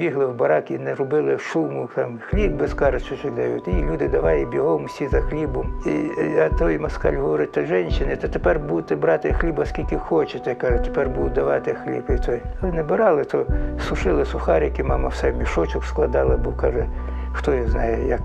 бігли 0.00 0.26
в 0.26 0.34
барак 0.34 0.70
і 0.70 0.78
не 0.78 0.94
робили 0.94 1.38
шуму, 1.38 1.88
там 1.94 2.18
хліб 2.30 2.56
без 2.56 2.74
карточок 2.74 3.34
дають. 3.34 3.68
І 3.68 3.72
люди 3.72 4.08
давай 4.08 4.44
бігом 4.44 4.84
всі 4.84 5.08
за 5.08 5.20
хлібом. 5.20 5.82
І, 5.86 5.90
а 6.38 6.48
той 6.48 6.78
москаль 6.78 7.16
говорить, 7.16 7.52
то 7.52 7.64
жінки, 7.64 8.16
то 8.20 8.28
тепер 8.28 8.58
будете 8.58 8.96
брати 8.96 9.32
хліба 9.32 9.66
скільки 9.66 9.96
хочете. 9.96 10.54
Каже, 10.54 10.78
тепер 10.78 11.08
будуть 11.08 11.32
давати 11.32 11.74
хліб. 11.74 12.04
І 12.08 12.26
той. 12.26 12.40
Не 12.62 12.82
брали, 12.82 13.24
то 13.24 13.46
сушили 13.88 14.24
сухарики, 14.24 14.84
мама 14.84 15.08
все 15.08 15.30
в 15.30 15.36
мішочок 15.36 15.84
складала, 15.84 16.36
бо 16.36 16.52
каже, 16.52 16.86
хто 17.32 17.54
його 17.54 17.68
знає, 17.68 18.08
як 18.08 18.20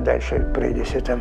далі 0.00 0.20
прийдеться 0.54 1.00
там. 1.00 1.20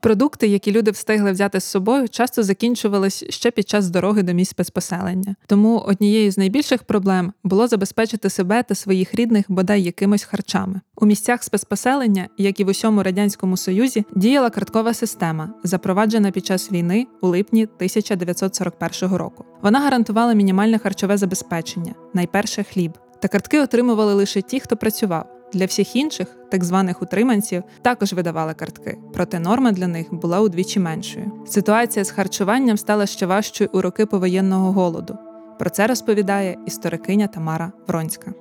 Продукти, 0.01 0.47
які 0.47 0.71
люди 0.71 0.91
встигли 0.91 1.31
взяти 1.31 1.59
з 1.59 1.63
собою, 1.63 2.09
часто 2.09 2.43
закінчувались 2.43 3.25
ще 3.29 3.51
під 3.51 3.69
час 3.69 3.89
дороги 3.89 4.23
до 4.23 4.33
місць 4.33 4.51
спецпоселення. 4.51 5.35
Тому 5.47 5.77
однією 5.77 6.31
з 6.31 6.37
найбільших 6.37 6.83
проблем 6.83 7.33
було 7.43 7.67
забезпечити 7.67 8.29
себе 8.29 8.63
та 8.63 8.75
своїх 8.75 9.15
рідних 9.15 9.45
бодай 9.47 9.83
якимось 9.83 10.23
харчами. 10.23 10.81
У 10.95 11.05
місцях 11.05 11.43
спецпоселення, 11.43 12.27
як 12.37 12.59
і 12.59 12.63
в 12.63 12.67
усьому 12.67 13.03
радянському 13.03 13.57
союзі, 13.57 14.05
діяла 14.15 14.49
карткова 14.49 14.93
система, 14.93 15.53
запроваджена 15.63 16.31
під 16.31 16.45
час 16.45 16.71
війни 16.71 17.07
у 17.21 17.27
липні 17.27 17.63
1941 17.63 19.15
року. 19.15 19.45
Вона 19.61 19.79
гарантувала 19.79 20.33
мінімальне 20.33 20.77
харчове 20.77 21.17
забезпечення, 21.17 21.95
найперше 22.13 22.63
хліб. 22.63 22.91
Та 23.19 23.27
картки 23.27 23.61
отримували 23.61 24.13
лише 24.13 24.41
ті, 24.41 24.59
хто 24.59 24.77
працював. 24.77 25.40
Для 25.53 25.65
всіх 25.65 25.95
інших, 25.95 26.27
так 26.51 26.63
званих 26.63 27.01
утриманців, 27.01 27.63
також 27.81 28.13
видавали 28.13 28.53
картки, 28.53 28.97
проте 29.13 29.39
норма 29.39 29.71
для 29.71 29.87
них 29.87 30.13
була 30.13 30.41
удвічі 30.41 30.79
меншою. 30.79 31.31
Ситуація 31.47 32.05
з 32.05 32.11
харчуванням 32.11 32.77
стала 32.77 33.05
ще 33.05 33.25
важчою 33.25 33.69
у 33.73 33.81
роки 33.81 34.05
повоєнного 34.05 34.71
голоду. 34.71 35.17
Про 35.59 35.69
це 35.69 35.87
розповідає 35.87 36.57
історикиня 36.65 37.27
Тамара 37.27 37.71
Вронська. 37.87 38.33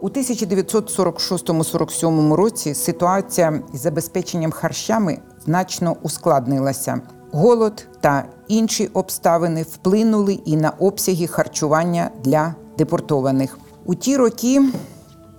У 0.00 0.08
1946-47 0.08 2.32
році 2.32 2.74
ситуація 2.74 3.62
із 3.74 3.80
забезпеченням 3.80 4.50
харчами 4.50 5.18
значно 5.44 5.96
ускладнилася. 6.02 7.00
Голод 7.32 7.88
та 8.00 8.24
інші 8.48 8.86
обставини 8.86 9.62
вплинули 9.62 10.38
і 10.44 10.56
на 10.56 10.70
обсяги 10.70 11.26
харчування 11.26 12.10
для 12.24 12.54
депортованих. 12.78 13.58
У 13.84 13.94
ті 13.94 14.16
роки 14.16 14.62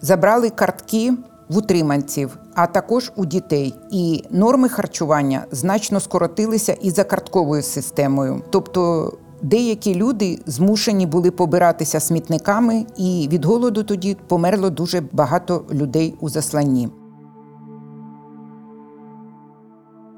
забрали 0.03 0.49
картки 0.49 1.13
в 1.49 1.57
утриманців, 1.57 2.37
а 2.55 2.67
також 2.67 3.11
у 3.15 3.25
дітей. 3.25 3.73
І 3.91 4.23
норми 4.29 4.69
харчування 4.69 5.45
значно 5.51 5.99
скоротилися 5.99 6.73
і 6.73 6.91
за 6.91 7.03
картковою 7.03 7.63
системою. 7.63 8.41
Тобто 8.49 9.11
деякі 9.41 9.95
люди 9.95 10.39
змушені 10.45 11.05
були 11.05 11.31
побиратися 11.31 11.99
смітниками, 11.99 12.85
і 12.97 13.29
від 13.31 13.45
голоду 13.45 13.83
тоді 13.83 14.17
померло 14.27 14.69
дуже 14.69 15.03
багато 15.11 15.65
людей 15.71 16.15
у 16.19 16.29
засланні. 16.29 16.89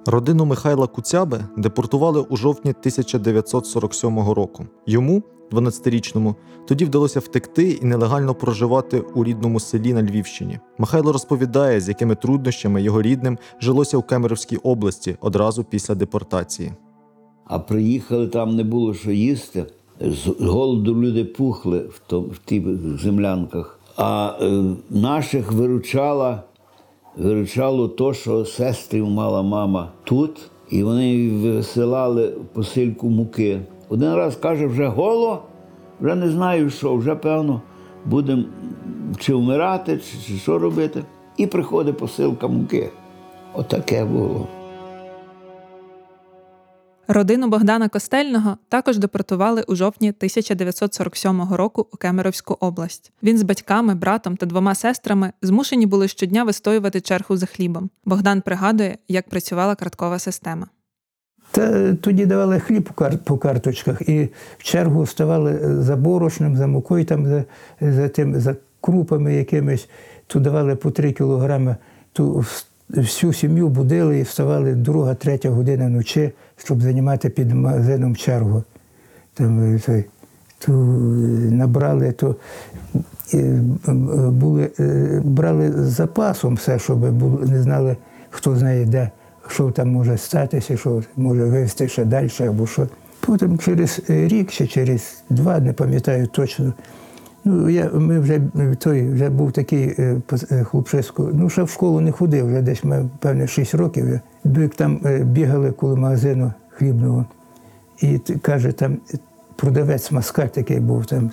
Родину 0.08 0.46
Михайла 0.46 0.88
Куцяби 0.88 1.46
депортували 1.58 2.22
у 2.22 2.38
жовтні 2.38 2.72
1947 2.72 4.20
року. 4.20 4.66
Йому, 4.88 5.24
12-річному, 5.52 6.36
тоді 6.68 6.86
вдалося 6.86 7.20
втекти 7.20 7.72
і 7.72 7.86
нелегально 7.86 8.36
проживати 8.36 9.00
у 9.00 9.24
рідному 9.24 9.60
селі 9.60 9.94
на 9.94 10.04
Львівщині. 10.04 10.60
Михайло 10.78 11.12
розповідає, 11.12 11.82
з 11.82 11.88
якими 11.88 12.16
труднощами 12.16 12.82
його 12.82 13.02
рідним 13.02 13.38
жилося 13.62 13.98
у 13.98 14.02
Кемеровській 14.02 14.58
області 14.58 15.18
одразу 15.22 15.64
після 15.64 15.96
депортації. 15.96 16.72
А 17.46 17.60
приїхали, 17.60 18.28
там 18.28 18.56
не 18.56 18.64
було 18.64 18.94
що 18.94 19.12
їсти. 19.12 19.66
З 20.02 20.28
голоду 20.46 20.96
люди 20.96 21.26
пухли 21.26 21.90
в, 22.10 22.38
тих 22.46 22.64
землянках. 23.02 23.80
А 23.98 24.34
е, 24.42 24.64
наших 24.90 25.52
виручала, 25.52 26.44
виручало 27.18 27.88
то, 27.88 28.14
що 28.14 28.46
сестрів 28.46 29.10
мала 29.10 29.42
мама 29.42 29.92
тут, 30.04 30.50
і 30.70 30.84
вони 30.84 31.30
висилали 31.30 32.34
посильку 32.54 33.10
муки. 33.10 33.62
Один 33.90 34.14
раз 34.14 34.36
каже, 34.36 34.68
вже 34.68 34.88
голо, 34.88 35.42
вже 36.02 36.16
не 36.16 36.30
знаю 36.30 36.70
що, 36.70 36.96
вже 36.96 37.16
певно 37.16 37.62
будемо 38.06 38.44
чи 39.20 39.34
вмирати, 39.34 39.98
чи, 39.98 40.28
чи 40.28 40.40
що 40.40 40.60
робити. 40.60 41.04
І 41.38 41.48
приходить 41.48 41.98
посилка 41.98 42.48
муки. 42.48 42.90
Отаке 43.54 44.06
було. 44.06 44.48
Родину 47.08 47.48
Богдана 47.50 47.90
Костельного 47.90 48.58
також 48.70 48.98
депортували 48.98 49.64
у 49.68 49.76
жовтні 49.76 50.10
1947 50.10 51.54
року 51.54 51.88
у 51.94 51.98
Кемеровську 51.98 52.58
область. 52.60 53.12
Він 53.24 53.38
з 53.38 53.44
батьками, 53.44 53.96
братом 53.96 54.38
та 54.38 54.46
двома 54.46 54.76
сестрами 54.76 55.32
змушені 55.42 55.86
були 55.86 56.08
щодня 56.08 56.44
вистоювати 56.44 57.02
чергу 57.02 57.38
за 57.38 57.46
хлібом. 57.46 57.90
Богдан 58.06 58.42
пригадує, 58.42 58.98
як 59.08 59.30
працювала 59.30 59.76
карткова 59.76 60.20
система. 60.20 60.68
Та 61.52 61.94
тоді 61.96 62.26
давали 62.26 62.60
хліб 62.60 62.90
по 63.24 63.38
карточках 63.38 64.02
і 64.10 64.30
в 64.58 64.64
чергу 64.64 65.06
ставали 65.06 65.82
за 65.84 65.96
борошном, 65.96 66.56
за 66.56 66.68
мукою, 66.68 67.06
там, 67.06 67.26
за, 67.26 67.44
за, 67.82 68.10
тим, 68.10 68.40
за 68.40 68.56
крупами 68.82 69.36
якимись. 69.36 69.90
Ту 70.28 70.40
давали 70.40 70.76
по 70.76 70.92
3 70.92 71.12
кілограми. 71.12 71.76
Вс- 72.16 72.66
всю 72.90 73.34
сім'ю 73.34 73.70
будили 73.70 74.20
і 74.20 74.24
вставали 74.24 74.74
друга, 74.74 75.14
третя 75.14 75.50
година 75.50 75.90
ночі, 75.90 76.32
щоб 76.58 76.82
займати 76.82 77.30
під 77.30 77.52
магазином 77.52 78.16
чергу. 78.16 78.64
Там, 79.34 79.76
е, 79.76 79.80
той, 79.80 80.06
ту, 80.60 80.74
е, 80.74 80.76
набрали, 81.52 82.12
то 82.12 82.36
е, 83.34 83.62
були, 84.30 84.72
брали 85.24 85.72
з 85.72 85.86
запасом 85.86 86.56
все, 86.56 86.80
щоб 86.80 87.12
було, 87.12 87.40
не 87.40 87.62
знали, 87.62 87.98
хто 88.30 88.56
знає 88.56 88.86
де, 88.86 89.10
що 89.48 89.72
там 89.72 89.90
може 89.90 90.18
статися, 90.18 90.78
що 90.78 91.04
може 91.16 91.44
вивезти 91.44 91.88
ще 91.88 92.06
далі 92.06 92.30
або 92.40 92.68
що. 92.68 92.88
Потім 93.20 93.58
через 93.58 94.02
рік 94.08 94.52
чи 94.52 94.68
через 94.68 95.24
два, 95.30 95.60
не 95.60 95.74
пам'ятаю 95.74 96.28
точно, 96.28 96.74
Ну, 97.48 97.70
я, 97.70 97.90
ми 97.94 98.20
вже 98.20 98.42
той 98.80 99.10
вже 99.10 99.30
був 99.30 99.52
такий 99.52 99.96
е, 99.98 100.22
е, 100.52 100.64
хлопчисько. 100.64 101.30
Ну, 101.34 101.50
ще 101.50 101.64
в 101.64 101.70
школу 101.70 102.02
не 102.02 102.12
ходив, 102.12 102.48
вже 102.48 102.62
десь 102.62 102.84
ми, 102.84 103.10
певне, 103.20 103.48
6 103.48 103.74
років. 103.74 104.20
Як 104.44 104.76
там 104.76 105.00
е, 105.06 105.24
бігали 105.24 105.72
коло 105.72 105.96
магазину 105.96 106.54
хлібного. 106.70 107.26
І 108.02 108.20
каже, 108.42 108.72
там 108.72 108.98
продавець 109.56 110.12
маскаль 110.12 110.48
такий 110.48 110.80
був 110.80 111.06
там. 111.06 111.32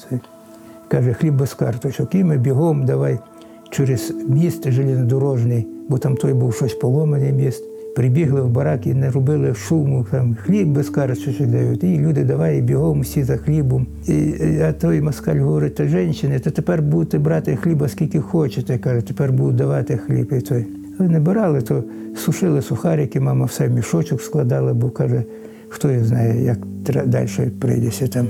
Каже, 0.88 1.14
хліб 1.14 1.36
без 1.36 1.54
карточок. 1.54 2.14
І 2.14 2.24
ми 2.24 2.38
бігом 2.38 2.84
давай 2.84 3.18
через 3.70 4.14
міст 4.28 4.70
железнодорожний, 4.70 5.66
бо 5.88 5.98
там 5.98 6.16
той 6.16 6.34
був 6.34 6.54
щось 6.54 6.74
поломаний 6.74 7.32
міст. 7.32 7.64
Прибігли 7.96 8.42
в 8.42 8.48
барак 8.48 8.86
і 8.86 8.94
не 8.94 9.10
робили 9.10 9.54
шуму, 9.54 10.06
там 10.10 10.36
хліб 10.42 10.68
без 10.68 10.90
карточок 10.90 11.46
дають. 11.46 11.84
І 11.84 11.98
люди 11.98 12.24
давай 12.24 12.60
бігом 12.60 13.00
всі 13.00 13.22
за 13.22 13.36
хлібом. 13.36 13.86
І, 14.08 14.34
а 14.62 14.72
той 14.72 15.00
москаль 15.00 15.38
говорить, 15.38 15.74
та 15.74 15.86
жінки, 15.86 16.38
то 16.38 16.50
тепер 16.50 16.82
будете 16.82 17.18
брати 17.18 17.56
хліба 17.56 17.88
скільки 17.88 18.20
хочете. 18.20 18.78
Каже, 18.78 19.00
тепер 19.00 19.32
будуть 19.32 19.56
давати 19.56 19.96
хліб. 19.96 20.32
І 20.32 20.40
той. 20.40 20.66
Не 20.98 21.20
брали, 21.20 21.62
то 21.62 21.84
сушили 22.16 22.62
сухарики, 22.62 23.20
мама 23.20 23.44
все 23.44 23.68
мішочок 23.68 24.22
складала, 24.22 24.74
бо 24.74 24.90
каже, 24.90 25.24
хто 25.68 25.90
його 25.90 26.04
знає, 26.04 26.44
як 26.44 26.58
далі 27.06 27.28
прийдеться 27.60 28.08
там. 28.08 28.26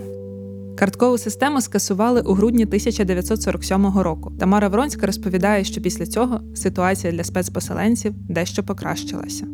Карткову 0.79 1.19
систему 1.19 1.61
скасували 1.61 2.21
у 2.21 2.33
грудні 2.33 2.65
1947 2.65 3.99
року. 3.99 4.33
Тамара 4.39 4.69
Вронська 4.69 5.07
розповідає, 5.07 5.65
що 5.65 5.81
після 5.81 6.07
цього 6.07 6.41
ситуація 6.55 7.13
для 7.13 7.25
спецпоселенців 7.25 8.15
дещо 8.29 8.63
покращилася. 8.63 9.47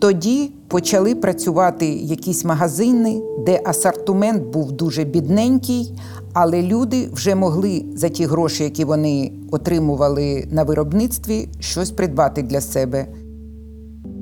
Тоді 0.00 0.52
почали 0.68 1.14
працювати 1.14 1.86
якісь 1.86 2.44
магазини, 2.44 3.22
де 3.46 3.60
асортимент 3.64 4.42
був 4.42 4.72
дуже 4.72 5.04
бідненький, 5.04 6.00
але 6.32 6.62
люди 6.62 7.08
вже 7.12 7.34
могли 7.34 7.84
за 7.94 8.08
ті 8.08 8.24
гроші, 8.24 8.64
які 8.64 8.84
вони 8.84 9.32
отримували 9.50 10.48
на 10.50 10.62
виробництві, 10.62 11.48
щось 11.60 11.90
придбати 11.90 12.42
для 12.42 12.60
себе. 12.60 13.06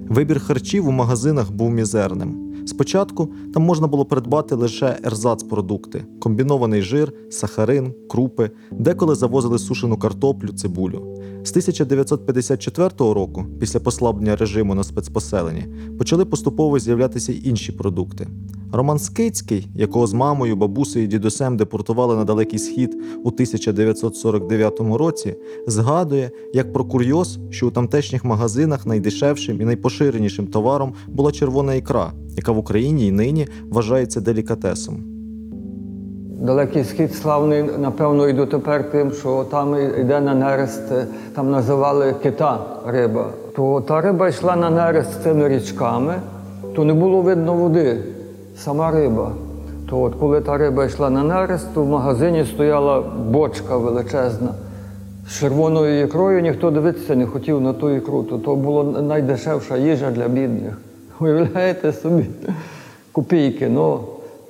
Вибір 0.08 0.40
харчів 0.40 0.88
у 0.88 0.90
магазинах 0.90 1.52
був 1.52 1.70
мізерним. 1.70 2.49
Спочатку 2.66 3.28
там 3.54 3.62
можна 3.62 3.86
було 3.86 4.04
придбати 4.04 4.54
лише 4.54 4.98
ерзац-продукти, 5.04 6.04
комбінований 6.20 6.82
жир, 6.82 7.12
сахарин, 7.30 7.94
крупи, 8.08 8.50
деколи 8.70 9.14
завозили 9.14 9.58
сушену 9.58 9.96
картоплю, 9.96 10.48
цибулю. 10.48 11.16
З 11.44 11.50
1954 11.50 12.88
року, 12.98 13.46
після 13.60 13.80
послаблення 13.80 14.36
режиму 14.36 14.74
на 14.74 14.84
спецпоселенні, 14.84 15.66
почали 15.98 16.24
поступово 16.24 16.78
з'являтися 16.78 17.32
й 17.32 17.48
інші 17.48 17.72
продукти. 17.72 18.26
Роман 18.72 18.98
Скицький, 18.98 19.68
якого 19.74 20.06
з 20.06 20.12
мамою, 20.12 20.56
бабусею 20.56 21.04
і 21.04 21.08
дідусем 21.08 21.56
депортували 21.56 22.16
на 22.16 22.24
далекий 22.24 22.58
схід 22.58 22.96
у 23.24 23.28
1949 23.28 24.80
році, 24.80 25.34
згадує, 25.66 26.30
як 26.54 26.72
про 26.72 26.84
курйоз, 26.84 27.38
що 27.50 27.68
у 27.68 27.70
тамтешніх 27.70 28.24
магазинах 28.24 28.86
найдешевшим 28.86 29.60
і 29.60 29.64
найпоширенішим 29.64 30.46
товаром 30.46 30.94
була 31.08 31.32
червона 31.32 31.74
ікра, 31.74 32.12
яка 32.36 32.52
в 32.52 32.58
Україні 32.58 33.06
й 33.06 33.12
нині 33.12 33.46
вважається 33.70 34.20
делікатесом. 34.20 35.04
Далекий 36.40 36.84
схід 36.84 37.14
славний, 37.14 37.62
напевно, 37.78 38.28
і 38.28 38.32
дотепер 38.32 38.90
тим, 38.90 39.12
що 39.12 39.44
там 39.50 39.76
йде 40.00 40.20
на 40.20 40.34
нерест, 40.34 40.92
е, 40.92 41.06
там 41.34 41.50
називали 41.50 42.14
кита 42.22 42.58
риба. 42.86 43.30
То 43.56 43.80
та 43.80 44.00
риба 44.00 44.28
йшла 44.28 44.56
на 44.56 44.70
нерест 44.70 45.22
цими 45.22 45.48
річками, 45.48 46.14
то 46.76 46.84
не 46.84 46.94
було 46.94 47.22
видно 47.22 47.54
води, 47.54 47.98
сама 48.64 48.90
риба. 48.90 49.32
То 49.90 50.00
от 50.02 50.14
коли 50.14 50.40
та 50.40 50.58
риба 50.58 50.84
йшла 50.84 51.10
на 51.10 51.22
нерест, 51.22 51.66
то 51.74 51.82
в 51.82 51.88
магазині 51.88 52.44
стояла 52.44 53.00
бочка 53.30 53.76
величезна. 53.76 54.54
З 55.28 55.38
червоною 55.38 56.04
ікрою 56.04 56.40
ніхто 56.40 56.70
дивитися 56.70 57.16
не 57.16 57.26
хотів 57.26 57.60
на 57.60 57.72
ту 57.72 57.90
ікру. 57.90 58.22
То, 58.22 58.38
то 58.38 58.56
була 58.56 58.84
найдешевша 59.02 59.76
їжа 59.76 60.10
для 60.10 60.28
бідних. 60.28 60.78
Уявляєте 61.20 61.92
собі? 61.92 62.26
Копійки. 63.12 63.68
Ну, 63.68 64.00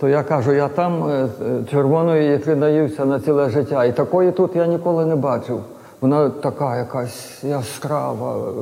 то 0.01 0.09
я 0.09 0.23
кажу, 0.23 0.53
я 0.53 0.69
там 0.69 1.09
е, 1.09 1.29
червоної 1.71 2.37
ікри 2.37 2.57
наївся 2.57 3.05
на 3.05 3.21
ціле 3.21 3.51
життя. 3.51 3.85
І 3.85 3.97
такої 3.97 4.33
тут 4.33 4.57
я 4.57 4.67
ніколи 4.67 5.07
не 5.07 5.17
бачив. 5.17 5.61
Вона 6.01 6.31
така 6.31 6.79
якась 6.79 7.45
яскрава, 7.45 8.37
е, 8.37 8.53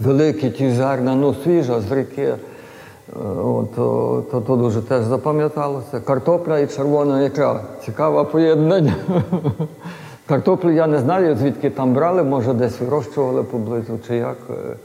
великі 0.00 0.50
ті 0.50 0.70
зерна, 0.70 1.14
ну 1.14 1.34
свіжа 1.44 1.80
з 1.80 1.92
ріки. 1.92 2.34
То, 3.12 4.24
то, 4.30 4.40
то 4.40 4.56
дуже 4.56 4.82
теж 4.82 5.04
запам'яталося. 5.04 6.00
Картопля 6.00 6.58
і 6.58 6.66
червона 6.66 7.22
ікра. 7.22 7.60
Цікаве 7.84 8.24
поєднання. 8.24 8.94
Картоплю 10.26 10.70
я 10.70 10.86
не 10.86 10.98
знаю, 10.98 11.36
звідки 11.36 11.70
там 11.70 11.94
брали, 11.94 12.22
може 12.22 12.52
десь 12.54 12.80
вирощували 12.80 13.42
поблизу 13.42 13.98
чи 14.06 14.16
як. 14.16 14.36
е, 14.50 14.76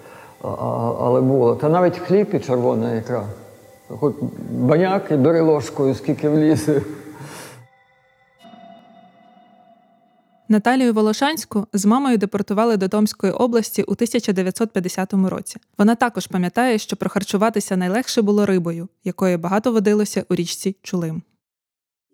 Але 1.00 1.22
було. 1.22 1.56
Та 1.56 1.70
навіть 1.70 1.98
хліб 1.98 2.28
і 2.34 2.40
червона 2.40 2.96
ікра. 2.96 3.24
Хоч 4.00 4.14
баняк 4.52 5.12
і 5.12 5.16
бери 5.16 5.42
ложкою, 5.42 5.96
скільки 5.96 6.30
влізе. 6.30 6.82
Наталію 10.52 10.94
Волошанську 10.94 11.68
з 11.74 11.86
мамою 11.86 12.18
депортували 12.18 12.78
до 12.78 12.88
Томської 12.88 13.34
області 13.34 13.84
у 13.84 13.92
1950 13.92 15.14
році. 15.14 15.58
Вона 15.78 15.96
також 15.96 16.28
пам'ятає, 16.28 16.78
що 16.78 16.96
прохарчуватися 16.96 17.78
найлегше 17.78 18.22
було 18.22 18.46
рибою, 18.46 18.88
якої 19.04 19.38
багато 19.38 19.72
водилося 19.72 20.24
у 20.30 20.36
річці 20.36 20.76
Чулим. 20.84 21.22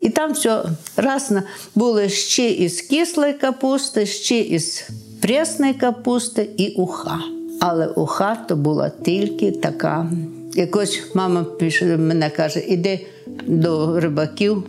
І 0.02 0.10
там 0.10 0.34
все 0.34 0.64
раз 0.98 1.34
були 1.76 2.10
ще 2.10 2.52
із 2.52 2.82
кислої 2.82 3.34
капусти, 3.34 4.06
ще 4.06 4.40
із 4.40 4.90
пресної 5.22 5.74
капусти 5.74 6.50
і 6.58 6.70
уха. 6.70 7.20
Але 7.60 7.88
уха 7.88 8.36
то 8.36 8.56
була 8.56 8.90
тільки 8.90 9.52
така. 9.52 10.12
Якось 10.54 11.02
мама 11.16 11.44
пише, 11.44 11.98
мене 11.98 12.30
каже, 12.30 12.60
іди 12.60 13.08
до 13.48 14.00
рибаків, 14.00 14.64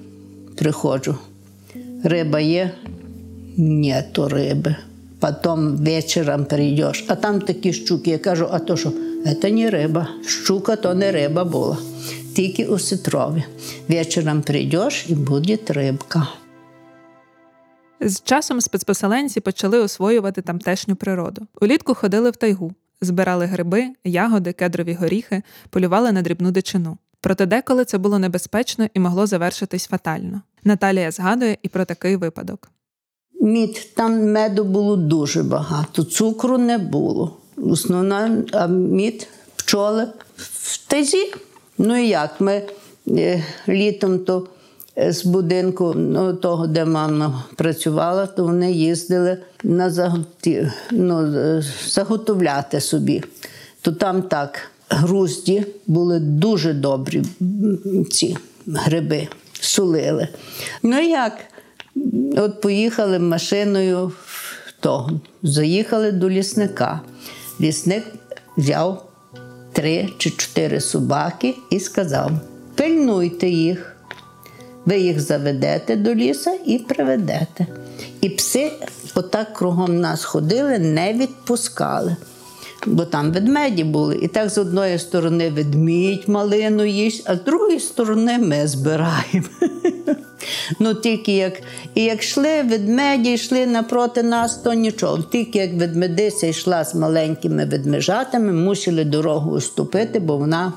приходжу. 0.56 1.14
Риба 2.04 2.40
є? 2.40 2.70
Ні, 3.56 4.02
то 4.12 4.28
риби. 4.28 4.76
Потім 5.18 5.76
вечором 5.76 6.44
прийдеш, 6.44 7.04
а 7.08 7.14
там 7.14 7.40
такі 7.40 7.72
щуки. 7.72 8.10
Я 8.10 8.18
кажу, 8.18 8.48
а 8.50 8.58
то 8.58 8.76
що? 8.76 8.92
Це 9.42 9.50
не 9.50 9.70
риба. 9.70 10.08
Щука 10.26 10.76
то 10.76 10.94
не 10.94 11.12
риба 11.12 11.44
була. 11.44 11.78
Тільки 12.34 12.66
у 12.66 12.78
ситрові. 12.78 13.44
Вечором 13.88 14.42
прийдеш 14.42 15.06
і 15.08 15.14
буде 15.14 15.58
рибка. 15.68 16.28
З 18.00 18.22
часом 18.22 18.60
спецпоселенці 18.60 19.40
почали 19.40 19.78
освоювати 19.78 20.42
тамтешню 20.42 20.96
природу. 20.96 21.46
Улітку 21.60 21.94
ходили 21.94 22.30
в 22.30 22.36
тайгу, 22.36 22.72
збирали 23.00 23.46
гриби, 23.46 23.88
ягоди, 24.04 24.52
кедрові 24.52 24.94
горіхи, 24.94 25.42
полювали 25.70 26.12
на 26.12 26.22
дрібну 26.22 26.50
дичину. 26.50 26.98
Проте 27.20 27.46
деколи 27.46 27.84
це 27.84 27.98
було 27.98 28.18
небезпечно 28.18 28.86
і 28.94 29.00
могло 29.00 29.26
завершитись 29.26 29.86
фатально. 29.86 30.42
Наталія 30.64 31.10
згадує 31.10 31.58
і 31.62 31.68
про 31.68 31.84
такий 31.84 32.16
випадок. 32.16 32.70
Мід, 33.46 33.88
там 33.94 34.32
меду 34.32 34.64
було 34.64 34.96
дуже 34.96 35.42
багато, 35.42 36.04
цукру 36.04 36.58
не 36.58 36.78
було. 36.78 37.36
Основна 37.70 38.44
а 38.52 38.66
мід, 38.66 39.28
пчоли 39.56 40.06
в 40.36 40.86
тайзі. 40.86 41.32
Ну 41.78 41.96
і 41.96 42.08
як? 42.08 42.40
Ми 42.40 42.62
е, 43.08 43.44
літом 43.68 44.18
то 44.18 44.46
е, 44.98 45.12
з 45.12 45.24
будинку 45.24 45.94
ну, 45.94 46.34
того, 46.34 46.66
де 46.66 46.84
мама 46.84 47.44
працювала, 47.56 48.26
то 48.26 48.44
вони 48.44 48.72
їздили 48.72 49.38
на 49.64 49.90
заготі, 49.90 50.70
ну, 50.90 51.36
е, 51.36 51.62
заготовляти 51.88 52.80
собі. 52.80 53.22
То 53.82 53.92
там 53.92 54.22
так 54.22 54.70
грузді 54.88 55.66
були 55.86 56.18
дуже 56.20 56.72
добрі 56.72 57.22
ці 58.10 58.36
гриби, 58.66 59.28
сулили. 59.60 60.28
Ну 60.82 61.00
як? 61.00 61.32
От 62.36 62.60
поїхали 62.60 63.18
машиною 63.18 64.12
в 64.26 64.72
того, 64.80 65.10
заїхали 65.42 66.12
до 66.12 66.30
лісника. 66.30 67.00
Лісник 67.60 68.04
взяв 68.56 69.08
три 69.72 70.08
чи 70.18 70.30
чотири 70.30 70.80
собаки 70.80 71.54
і 71.70 71.80
сказав: 71.80 72.30
пильнуйте 72.74 73.48
їх. 73.48 73.96
Ви 74.84 74.98
їх 74.98 75.20
заведете 75.20 75.96
до 75.96 76.14
ліса 76.14 76.58
і 76.66 76.78
приведете. 76.78 77.66
І 78.20 78.28
пси 78.28 78.72
отак 79.14 79.52
кругом 79.52 80.00
нас 80.00 80.24
ходили, 80.24 80.78
не 80.78 81.12
відпускали. 81.12 82.16
Бо 82.86 83.04
там 83.04 83.32
ведмеді 83.32 83.84
були. 83.84 84.16
І 84.22 84.28
так 84.28 84.50
з 84.50 84.58
одної 84.58 84.98
сторони 84.98 85.50
ведмідь 85.50 86.28
малину 86.28 86.84
їсть, 86.84 87.22
а 87.26 87.36
з 87.36 87.40
другої 87.44 87.80
сторони 87.80 88.38
ми 88.38 88.66
збираємо. 88.66 89.48
Ну, 90.80 90.94
тільки 90.94 91.32
як, 91.32 91.52
і 91.94 92.04
як 92.04 92.22
йшли 92.22 92.62
ведмеді, 92.62 93.32
йшли 93.32 93.66
напроти 93.66 94.22
нас, 94.22 94.56
то 94.56 94.72
нічого. 94.72 95.18
Тільки 95.22 95.58
як 95.58 95.74
ведмедиця 95.74 96.46
йшла 96.46 96.84
з 96.84 96.94
маленькими 96.94 97.64
ведмежатами, 97.64 98.52
мусили 98.52 99.04
дорогу 99.04 99.50
уступити, 99.50 100.20
бо 100.20 100.36
вона 100.36 100.72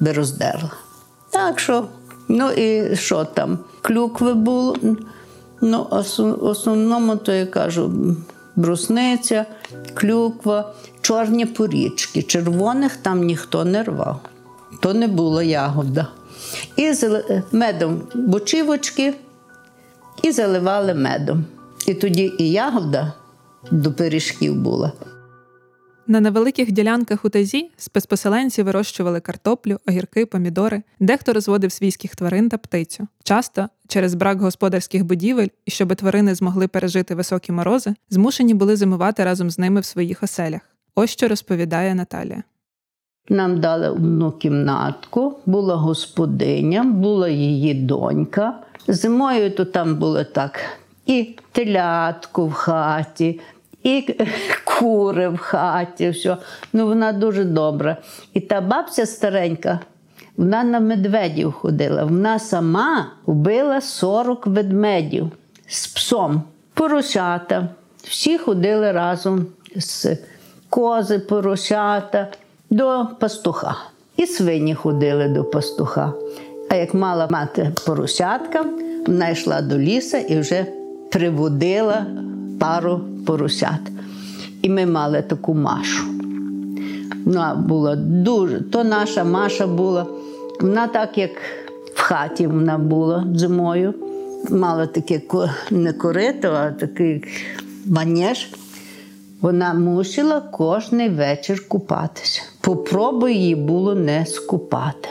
би 0.00 0.12
роздерла. 0.12 0.70
Так 1.30 1.58
що, 1.58 1.84
ну 2.28 2.50
і 2.50 2.96
що 2.96 3.24
там? 3.24 3.58
Клюкви 3.82 4.34
було. 4.34 4.76
Ну, 5.60 5.86
основному, 6.40 7.16
то 7.16 7.32
я 7.32 7.46
кажу, 7.46 7.92
брусниця, 8.56 9.46
клюква, 9.94 10.72
чорні 11.00 11.46
порічки. 11.46 12.22
Червоних 12.22 12.96
там 12.96 13.24
ніхто 13.24 13.64
не 13.64 13.82
рвав. 13.82 14.20
То 14.80 14.94
не 14.94 15.08
було 15.08 15.42
ягода. 15.42 16.08
І 16.80 16.92
зали- 16.92 17.42
медом 17.52 18.02
бочівочки 18.14 19.14
і 20.22 20.32
заливали 20.32 20.94
медом. 20.94 21.44
І 21.86 21.94
тоді 21.94 22.32
і 22.38 22.50
ягода 22.50 23.12
до 23.70 23.92
пиріжків 23.92 24.54
була. 24.62 24.92
На 26.06 26.20
невеликих 26.20 26.72
ділянках 26.72 27.24
у 27.24 27.28
Тазі 27.28 27.70
спецпоселенці 27.76 28.62
вирощували 28.62 29.20
картоплю, 29.20 29.78
огірки, 29.88 30.26
помідори, 30.26 30.82
дехто 31.00 31.32
розводив 31.32 31.72
свійських 31.72 32.16
тварин 32.16 32.48
та 32.48 32.58
птицю. 32.58 33.06
Часто, 33.24 33.68
через 33.88 34.14
брак 34.14 34.40
господарських 34.40 35.04
будівель 35.04 35.48
і 35.66 35.70
щоб 35.70 35.96
тварини 35.96 36.34
змогли 36.34 36.68
пережити 36.68 37.14
високі 37.14 37.52
морози, 37.52 37.94
змушені 38.10 38.54
були 38.54 38.76
зимувати 38.76 39.24
разом 39.24 39.50
з 39.50 39.58
ними 39.58 39.80
в 39.80 39.84
своїх 39.84 40.22
оселях. 40.22 40.60
Ось 40.94 41.10
що 41.10 41.28
розповідає 41.28 41.94
Наталія. 41.94 42.42
Нам 43.30 43.60
дали 43.60 43.88
одну 43.88 44.30
кімнатку, 44.30 45.38
була 45.46 45.74
господиня, 45.74 46.84
була 46.84 47.28
її 47.28 47.74
донька. 47.74 48.54
Зимою 48.88 49.50
то 49.50 49.64
там 49.64 49.96
було 49.96 50.24
так: 50.24 50.60
і 51.06 51.36
телятку 51.52 52.46
в 52.46 52.52
хаті, 52.52 53.40
і 53.82 54.16
кури 54.64 55.28
в 55.28 55.36
хаті. 55.36 56.08
Все. 56.08 56.36
Ну, 56.72 56.86
вона 56.86 57.12
дуже 57.12 57.44
добра. 57.44 57.96
І 58.34 58.40
та 58.40 58.60
бабця 58.60 59.06
старенька, 59.06 59.80
вона 60.36 60.64
на 60.64 60.80
медведів 60.80 61.52
ходила. 61.52 62.04
Вона 62.04 62.38
сама 62.38 63.06
вбила 63.26 63.80
40 63.80 64.46
ведмедів 64.46 65.30
з 65.68 65.86
псом. 65.86 66.42
Поросята. 66.74 67.68
Всі 68.04 68.38
ходили 68.38 68.92
разом 68.92 69.46
з 69.76 70.16
кози, 70.68 71.18
поросята 71.18 72.28
до 72.70 73.06
пастуха. 73.20 73.76
І 74.16 74.26
свині 74.26 74.74
ходили 74.74 75.28
до 75.28 75.44
пастуха. 75.44 76.12
А 76.70 76.74
як 76.74 76.94
мала 76.94 77.28
мати 77.30 77.72
поросятка, 77.86 78.64
вона 79.06 79.28
йшла 79.28 79.62
до 79.62 79.78
ліса 79.78 80.18
і 80.18 80.40
вже 80.40 80.66
приводила 81.10 82.06
пару 82.60 83.00
поросят. 83.26 83.80
І 84.62 84.68
ми 84.68 84.86
мали 84.86 85.22
таку 85.22 85.54
машу. 85.54 86.04
Вона 87.24 87.54
була 87.54 87.96
дуже, 87.96 88.60
то 88.60 88.84
наша 88.84 89.24
Маша 89.24 89.66
була. 89.66 90.06
Вона 90.60 90.86
так, 90.86 91.18
як 91.18 91.30
в 91.94 92.00
хаті 92.00 92.46
вона 92.46 92.78
була 92.78 93.26
зимою. 93.34 93.94
Мала 94.50 94.86
таке 94.86 95.20
не 95.70 95.92
корито, 95.92 96.48
а 96.48 96.70
такий 96.70 97.24
манеж. 97.86 98.48
Вона 99.40 99.74
мусила 99.74 100.40
кожний 100.40 101.08
вечір 101.08 101.68
купатися. 101.68 102.42
Попробуй 102.60 103.34
її 103.34 103.54
було 103.54 103.94
не 103.94 104.26
скупати. 104.26 105.08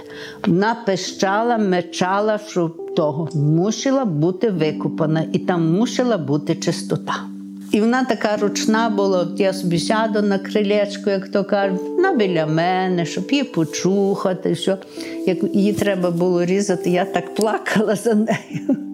Вона 0.47 0.75
пищала, 0.85 1.57
мечала, 1.57 2.39
що 2.47 2.71
того 2.95 3.29
мусила 3.33 4.05
бути 4.05 4.49
викупана, 4.49 5.23
і 5.33 5.39
там 5.39 5.73
мусила 5.73 6.17
бути 6.17 6.55
чистота. 6.55 7.15
І 7.71 7.81
вона 7.81 8.03
така 8.03 8.37
ручна 8.37 8.89
була, 8.89 9.19
от 9.19 9.39
я 9.39 9.53
собі 9.53 9.79
сяду 9.79 10.21
на 10.21 10.39
крилечко, 10.39 11.09
як 11.09 11.29
то 11.29 11.43
кажуть, 11.43 11.81
вона 11.81 12.13
біля 12.13 12.45
мене, 12.45 13.05
щоб 13.05 13.31
її 13.31 13.43
почухати. 13.43 14.51
Все. 14.51 14.77
Як 15.27 15.37
її 15.53 15.73
треба 15.73 16.11
було 16.11 16.45
різати, 16.45 16.89
я 16.89 17.05
так 17.05 17.35
плакала 17.35 17.95
за 17.95 18.13
нею. 18.13 18.88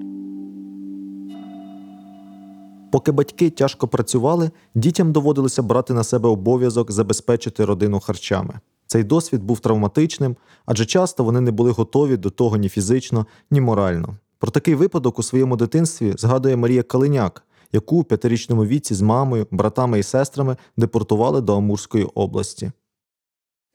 Поки 2.96 3.12
батьки 3.12 3.50
тяжко 3.50 3.88
працювали, 3.88 4.52
дітям 4.76 5.12
доводилося 5.12 5.62
брати 5.64 5.94
на 5.94 6.04
себе 6.04 6.30
обов'язок 6.30 6.92
забезпечити 6.92 7.66
родину 7.66 8.00
харчами. 8.00 8.60
Цей 8.88 9.04
досвід 9.04 9.44
був 9.44 9.60
травматичним, 9.60 10.36
адже 10.66 10.86
часто 10.86 11.24
вони 11.24 11.42
не 11.42 11.52
були 11.52 11.72
готові 11.72 12.18
до 12.18 12.30
того 12.30 12.58
ні 12.58 12.70
фізично, 12.70 13.26
ні 13.52 13.62
морально. 13.62 14.18
Про 14.40 14.52
такий 14.52 14.76
випадок 14.76 15.20
у 15.20 15.24
своєму 15.24 15.56
дитинстві 15.56 16.14
згадує 16.18 16.56
Марія 16.56 16.84
Калиняк, 16.84 17.44
яку 17.72 18.00
у 18.00 18.04
п'ятирічному 18.04 18.66
віці 18.66 18.94
з 18.94 19.02
мамою, 19.02 19.48
братами 19.52 20.00
і 20.00 20.04
сестрами 20.04 20.58
депортували 20.78 21.42
до 21.42 21.58
Амурської 21.58 22.08
області. 22.16 22.72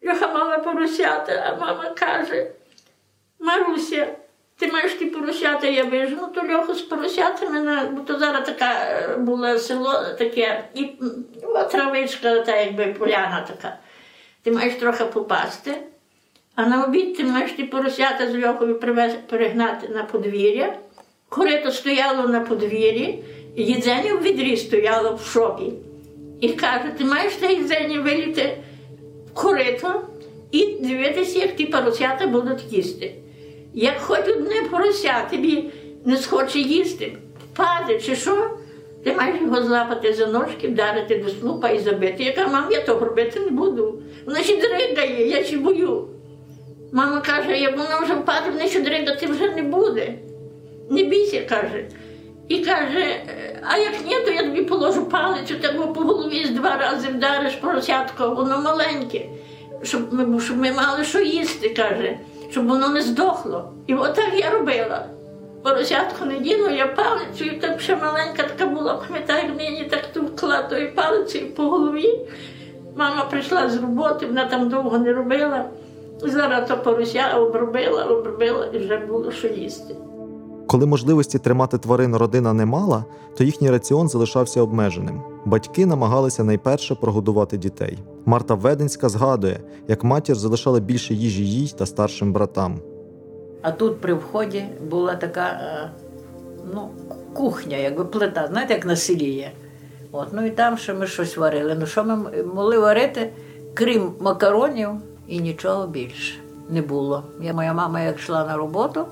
Льоха 0.08 0.28
мала 0.28 0.58
поросята, 0.58 1.32
а 1.32 1.60
мама 1.60 1.94
каже: 1.94 2.52
Маруся, 3.40 4.16
ти 4.60 4.66
маєш 4.66 4.94
ті 4.94 5.04
поросята, 5.06 5.66
я 5.66 5.84
вижену, 5.84 6.28
то 6.34 6.42
Льоху 6.52 6.74
з 6.74 6.82
поросятами, 6.82 7.88
бо 7.92 8.00
то 8.00 8.18
зараз 8.18 8.46
така 8.46 8.72
е, 8.74 9.16
була 9.16 9.58
село 9.58 9.92
таке, 10.18 10.64
і 10.74 10.88
ну, 11.42 11.64
травичка, 11.70 12.40
та 12.40 12.56
якби 12.56 12.86
поляна 12.86 13.46
така. 13.48 13.76
Ти 14.42 14.52
маєш 14.52 14.74
трохи 14.74 15.04
попасти, 15.04 15.76
а 16.54 16.66
на 16.66 16.84
обід 16.84 17.16
ти 17.16 17.24
маєш 17.24 17.52
ті 17.52 17.64
поросята 17.64 18.30
з 18.30 18.44
Льохою 18.44 18.80
перегнати 19.28 19.88
на 19.88 20.04
подвір'я. 20.04 20.78
Корито 21.28 21.72
стояло 21.72 22.28
на 22.28 22.40
подвір'ї, 22.40 23.24
їдзення 23.56 24.14
в 24.14 24.22
відрі 24.22 24.56
стояло 24.56 25.14
в 25.14 25.26
шопі. 25.26 25.72
І 26.40 26.48
каже, 26.48 26.84
ти 26.98 27.04
маєш 27.04 27.34
те 27.34 27.52
їдзення 27.52 28.00
виліти 28.00 28.58
в 29.30 29.34
корито 29.34 30.08
і 30.52 30.66
дивитися, 30.66 31.38
як 31.38 31.56
ті 31.56 31.66
поросята 31.66 32.26
будуть 32.26 32.72
їсти. 32.72 33.14
Як 33.74 33.98
хоч 34.00 34.28
одне 34.28 34.62
порося 34.70 35.26
тобі 35.30 35.70
не 36.04 36.16
схоче 36.16 36.58
їсти, 36.58 37.16
впаде 37.44 38.00
чи 38.00 38.16
що, 38.16 38.50
ти 39.04 39.12
маєш 39.12 39.40
його 39.40 39.62
злапати 39.62 40.14
за 40.14 40.26
ножки, 40.26 40.68
вдарити 40.68 41.18
до 41.18 41.30
слупа 41.30 41.68
і 41.68 41.78
забити. 41.78 42.22
Я 42.24 42.32
кажу, 42.32 42.50
мам, 42.50 42.64
я 42.70 42.80
того 42.80 43.04
робити 43.04 43.40
не 43.40 43.50
буду. 43.50 44.02
Вона 44.26 44.42
ще 44.42 44.56
дригає, 44.56 45.28
я 45.28 45.44
ще 45.44 45.58
бою. 45.58 46.08
Мама 46.92 47.20
каже, 47.20 47.58
як 47.58 47.78
вона 47.78 48.00
вже 48.00 48.14
впаде, 48.14 48.50
вона 48.50 48.66
ще 48.66 48.80
дригати 48.80 49.26
вже 49.26 49.48
не 49.48 49.62
буде. 49.62 50.14
Не 50.90 51.02
бійся, 51.02 51.40
каже. 51.48 51.84
І 52.48 52.58
каже, 52.58 52.98
«Е, 52.98 53.60
а 53.62 53.78
як 53.78 53.92
ні, 54.06 54.14
то 54.24 54.30
я 54.30 54.42
тобі 54.42 54.62
положу 54.62 55.04
палицю, 55.04 55.54
так 55.60 55.94
по 55.94 56.00
голові 56.00 56.44
два 56.48 56.76
рази 56.76 57.08
вдариш 57.08 57.54
поросятко, 57.54 58.34
воно 58.34 58.60
маленьке, 58.60 59.26
щоб 59.82 60.14
ми, 60.14 60.40
щоб 60.40 60.56
ми 60.56 60.72
мали 60.72 61.04
що 61.04 61.20
їсти, 61.20 61.68
каже, 61.68 62.18
щоб 62.50 62.68
воно 62.68 62.88
не 62.88 63.02
здохло. 63.02 63.72
І 63.86 63.94
отак 63.94 64.30
я 64.36 64.50
робила. 64.50 65.04
Поросятку 65.62 66.24
не 66.24 66.38
діну, 66.38 66.68
я 66.68 66.86
палицю, 66.86 67.44
і 67.44 67.60
так 67.60 67.80
ще 67.80 67.96
маленька 67.96 68.42
така 68.42 68.66
була, 68.66 68.94
пам'ятаю, 68.94 69.54
нині 69.58 69.84
так 69.84 70.12
тувкла 70.12 70.62
тою 70.62 70.94
палицею 70.94 71.54
по 71.54 71.62
голові. 71.62 72.20
Мама 72.96 73.24
прийшла 73.30 73.68
з 73.68 73.76
роботи, 73.76 74.26
вона 74.26 74.44
там 74.44 74.68
довго 74.68 74.98
не 74.98 75.12
робила. 75.12 75.64
Зараз 76.22 76.68
то 76.68 76.76
порося 76.76 77.36
обробила, 77.36 78.04
обробила 78.04 78.66
і 78.72 78.78
вже 78.78 78.96
було 78.96 79.32
що 79.32 79.48
їсти. 79.48 79.94
Коли 80.66 80.86
можливості 80.86 81.38
тримати 81.38 81.78
тварин 81.78 82.16
родина 82.16 82.52
не 82.52 82.66
мала, 82.66 83.04
то 83.36 83.44
їхній 83.44 83.70
раціон 83.70 84.08
залишався 84.08 84.62
обмеженим. 84.62 85.22
Батьки 85.44 85.86
намагалися 85.86 86.44
найперше 86.44 86.94
прогодувати 86.94 87.56
дітей. 87.58 87.98
Марта 88.24 88.54
Веденська 88.54 89.08
згадує, 89.08 89.60
як 89.88 90.04
матір 90.04 90.36
залишала 90.36 90.80
більше 90.80 91.14
їжі 91.14 91.46
їй 91.46 91.74
та 91.78 91.86
старшим 91.86 92.32
братам. 92.32 92.80
А 93.62 93.72
тут 93.72 94.00
при 94.00 94.14
вході 94.14 94.64
була 94.90 95.14
така 95.14 95.46
е, 95.46 95.90
ну, 96.74 96.88
кухня, 97.32 97.76
якби 97.76 98.04
плита, 98.04 98.46
знаєте, 98.46 98.74
як 98.74 98.86
на 98.86 98.96
селі 98.96 99.30
є. 99.30 99.52
От, 100.12 100.28
ну 100.32 100.46
і 100.46 100.50
там 100.50 100.78
ще 100.78 100.94
ми 100.94 101.06
щось 101.06 101.36
варили. 101.36 101.76
Ну 101.80 101.86
що 101.86 102.04
ми 102.04 102.42
могли 102.42 102.78
варити, 102.78 103.32
крім 103.74 104.12
макаронів 104.20 104.90
і 105.28 105.40
нічого 105.40 105.86
більше 105.86 106.34
не 106.70 106.82
було. 106.82 107.22
Я, 107.40 107.52
моя 107.52 107.72
мама, 107.72 108.00
як 108.00 108.18
йшла 108.18 108.46
на 108.46 108.56
роботу, 108.56 109.06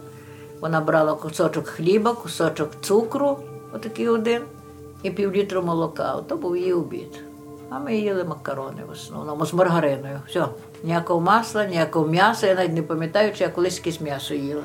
вона 0.61 0.81
брала 0.81 1.15
кусочок 1.15 1.67
хліба, 1.67 2.13
кусочок 2.13 2.71
цукру, 2.81 3.39
отакий 3.75 4.09
один, 4.09 4.43
і 5.03 5.11
півлітру 5.11 5.63
молока. 5.63 6.15
Ото 6.15 6.37
був 6.37 6.57
її 6.57 6.73
обід. 6.73 7.25
А 7.71 7.79
ми 7.79 7.97
їли 7.97 8.25
макарони 8.25 8.83
в 8.89 8.91
основному 8.91 9.47
з 9.47 9.55
маргариною. 9.55 10.21
Все. 10.29 10.47
Ніякого 10.85 11.21
масла, 11.21 11.67
ніякого 11.67 12.07
м'яса. 12.07 12.47
Я 12.47 12.55
навіть 12.55 12.73
не 12.73 12.83
пам'ятаю, 12.83 13.33
чи 13.35 13.45
я 13.45 13.51
колись 13.51 13.77
якесь 13.79 14.01
м'ясо 14.01 14.35
їла. 14.35 14.63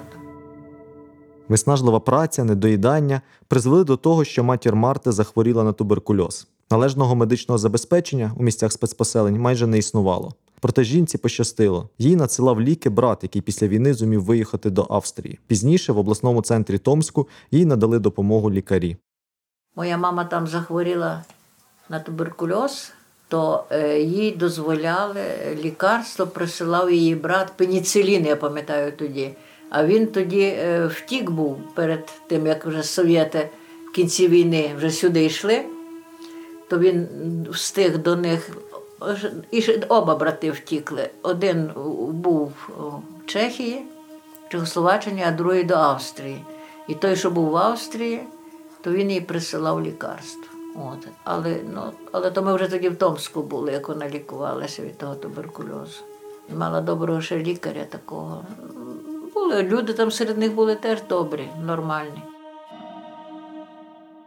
Виснажлива 1.48 2.00
праця, 2.00 2.44
недоїдання 2.44 3.22
призвели 3.48 3.84
до 3.84 3.98
того, 3.98 4.24
що 4.24 4.44
матір 4.44 4.76
Марти 4.76 5.12
захворіла 5.12 5.64
на 5.64 5.74
туберкульоз. 5.74 6.48
Належного 6.72 7.16
медичного 7.16 7.58
забезпечення 7.58 8.32
у 8.38 8.44
місцях 8.44 8.72
спецпоселень 8.72 9.40
майже 9.40 9.68
не 9.68 9.78
існувало. 9.78 10.34
Проте 10.60 10.84
жінці 10.84 11.18
пощастило. 11.18 11.90
Їй 12.00 12.16
надсилав 12.16 12.62
ліки 12.62 12.90
брат, 12.90 13.20
який 13.24 13.42
після 13.42 13.68
війни 13.68 13.94
зумів 13.94 14.24
виїхати 14.24 14.70
до 14.70 14.88
Австрії. 14.90 15.40
Пізніше 15.48 15.94
в 15.94 15.98
обласному 15.98 16.42
центрі 16.42 16.78
Томську 16.78 17.28
їй 17.52 17.66
надали 17.66 18.00
допомогу 18.00 18.52
лікарі. 18.52 18.98
Моя 19.76 19.98
мама 19.98 20.26
там 20.26 20.48
захворіла 20.48 21.24
на 21.90 22.00
туберкульоз, 22.00 22.92
то 23.28 23.64
е, 23.70 24.00
їй 24.00 24.32
дозволяли 24.32 25.22
е, 25.22 25.56
лікарство, 25.56 26.28
присилав 26.28 26.92
її 26.92 27.16
брат 27.16 27.54
пеніцилін, 27.56 28.26
я 28.26 28.36
пам'ятаю 28.36 28.92
тоді. 28.92 29.34
А 29.70 29.86
він 29.86 30.08
тоді 30.08 30.42
е, 30.42 30.88
втік 30.88 31.30
був 31.30 31.58
перед 31.76 32.06
тим, 32.28 32.48
як 32.48 32.66
вже 32.66 32.84
совєти 32.84 33.50
в 33.90 33.96
кінці 33.96 34.28
війни 34.28 34.72
вже 34.78 34.90
сюди 34.90 35.26
йшли, 35.26 35.62
то 36.70 36.80
він 36.80 37.08
встиг 37.52 37.98
до 37.98 38.16
них. 38.16 38.50
І 39.52 39.74
оба 39.90 40.16
брати 40.16 40.52
втікли. 40.52 41.10
Один 41.22 41.72
був 42.10 42.52
в 42.78 43.26
Чехії, 43.26 43.84
Чехословаччині, 44.50 45.24
а 45.28 45.32
другий 45.32 45.64
до 45.64 45.74
Австрії. 45.74 46.44
І 46.88 46.96
той, 46.96 47.16
що 47.16 47.32
був 47.32 47.50
в 47.50 47.58
Австрії, 47.58 48.24
то 48.84 48.92
він 48.92 49.12
їй 49.12 49.22
присилав 49.22 49.82
лікарство. 49.82 50.44
От. 50.76 51.08
Але, 51.24 51.60
ну, 51.74 51.82
але 52.12 52.32
то 52.32 52.44
ми 52.44 52.56
вже 52.56 52.68
тоді 52.68 52.90
в 52.90 52.96
Томську 52.96 53.44
були, 53.44 53.72
як 53.72 53.88
вона 53.90 54.10
лікувалася 54.10 54.82
від 54.82 54.98
того 54.98 55.16
туберкульозу. 55.16 56.02
І 56.50 56.54
мала 56.54 56.82
доброго 56.82 57.22
ще 57.22 57.38
лікаря 57.38 57.86
такого. 57.90 58.46
Були, 59.34 59.64
люди 59.64 59.94
там 59.94 60.12
серед 60.12 60.38
них 60.38 60.54
були 60.54 60.76
теж 60.76 61.00
добрі, 61.10 61.50
нормальні. 61.66 62.22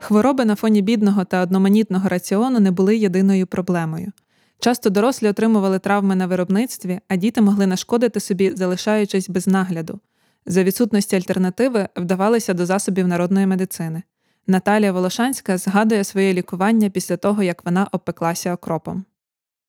Хвороби 0.01 0.45
на 0.45 0.55
фоні 0.55 0.83
бідного 0.83 1.25
та 1.25 1.43
одноманітного 1.43 2.09
раціону 2.09 2.61
не 2.61 2.71
були 2.71 2.97
єдиною 2.97 3.47
проблемою. 3.47 4.13
Часто 4.59 4.91
дорослі 4.91 5.29
отримували 5.29 5.79
травми 5.79 6.17
на 6.17 6.27
виробництві, 6.27 7.01
а 7.09 7.17
діти 7.17 7.41
могли 7.41 7.67
нашкодити 7.67 8.21
собі, 8.21 8.53
залишаючись 8.57 9.29
без 9.29 9.47
нагляду. 9.47 10.01
За 10.47 10.63
відсутності 10.63 11.17
альтернативи 11.17 11.89
вдавалися 11.97 12.55
до 12.55 12.67
засобів 12.67 13.09
народної 13.09 13.47
медицини. 13.47 14.03
Наталія 14.47 14.93
Волошанська 14.93 15.59
згадує 15.59 16.05
своє 16.05 16.33
лікування 16.33 16.91
після 16.91 17.17
того, 17.17 17.43
як 17.43 17.65
вона 17.65 17.89
обпеклася 17.93 18.55
окропом. 18.55 19.05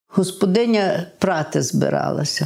Господиня 0.07 1.07
прати 1.19 1.61
збиралася. 1.61 2.45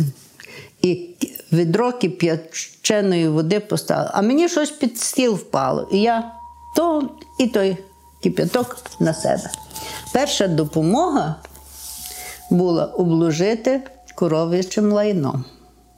І 0.81 1.09
відро 1.51 1.91
кип'яченої 1.91 3.27
води 3.27 3.59
поставила. 3.59 4.11
А 4.13 4.21
мені 4.21 4.49
щось 4.49 4.71
під 4.71 4.97
стіл 4.97 5.33
впало. 5.33 5.89
І 5.91 6.01
я 6.01 6.31
то 6.75 7.09
і 7.39 7.47
той 7.47 7.77
кип'яток 8.23 8.77
на 8.99 9.13
себе. 9.13 9.51
Перша 10.13 10.47
допомога 10.47 11.35
була 12.49 12.85
обложити 12.85 13.81
коров'ячим 14.15 14.91
лайном. 14.91 15.45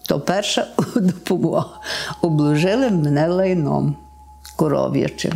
То 0.07 0.19
перша 0.19 0.67
допомога. 0.95 1.79
Обложили 2.21 2.89
мене 2.89 3.27
лайном 3.27 3.95
коров'ячим. 4.63 5.33